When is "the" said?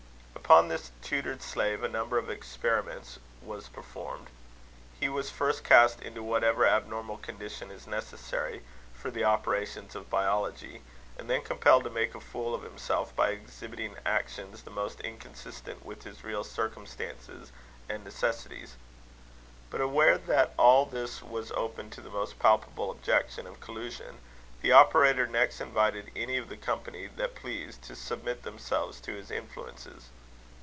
9.09-9.23, 14.63-14.71, 22.01-22.09, 24.61-24.73, 26.49-26.57